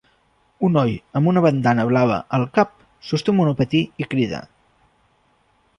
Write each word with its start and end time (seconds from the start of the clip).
Un 0.67 0.71
noi 0.77 0.95
amb 1.19 1.29
una 1.31 1.43
bandana 1.47 1.85
blava 1.91 2.17
al 2.39 2.47
cap 2.57 2.73
sosté 3.11 3.35
un 3.35 3.39
monopatí 3.41 3.85
i 4.05 4.09
crida 4.15 4.43